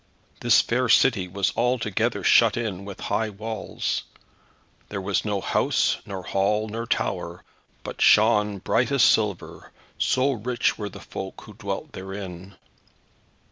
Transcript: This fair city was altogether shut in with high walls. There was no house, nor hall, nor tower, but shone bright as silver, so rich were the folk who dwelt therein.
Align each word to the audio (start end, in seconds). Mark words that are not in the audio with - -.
This 0.39 0.61
fair 0.61 0.89
city 0.89 1.27
was 1.27 1.53
altogether 1.55 2.23
shut 2.23 2.57
in 2.57 2.85
with 2.85 3.01
high 3.01 3.29
walls. 3.29 4.01
There 4.89 4.99
was 4.99 5.23
no 5.23 5.41
house, 5.41 5.97
nor 6.07 6.23
hall, 6.23 6.67
nor 6.69 6.87
tower, 6.87 7.43
but 7.83 8.01
shone 8.01 8.57
bright 8.57 8.91
as 8.91 9.03
silver, 9.03 9.71
so 9.99 10.31
rich 10.31 10.75
were 10.75 10.89
the 10.89 11.01
folk 11.01 11.41
who 11.41 11.53
dwelt 11.53 11.91
therein. 11.91 12.55